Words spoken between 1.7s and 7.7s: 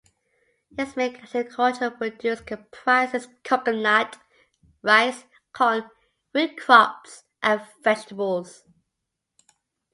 produce comprises coconut, rice, corn, rootcrops, and